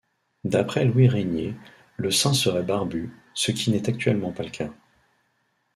D'après 0.45 0.83
Louis 0.85 1.07
Régnier, 1.07 1.53
le 1.97 2.09
saint 2.09 2.33
serait 2.33 2.63
barbu, 2.63 3.11
ce 3.35 3.51
qui 3.51 3.69
n'est 3.69 3.87
actuellement 3.87 4.31
pas 4.31 4.41
le 4.41 4.49
cas. 4.49 4.71